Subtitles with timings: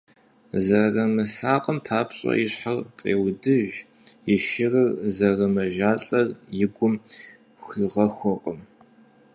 [0.65, 3.71] Зэрымысакъам папщӀэ и щхьэр фӀеудыж,
[4.33, 6.27] и шырыр зэрымэжалӀэр
[6.63, 6.93] и гум
[7.63, 8.59] хуигъэхуркъым.